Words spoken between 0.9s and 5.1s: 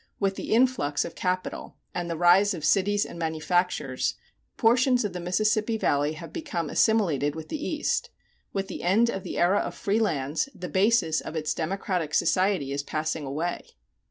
of capital, and the rise of cities and manufactures, portions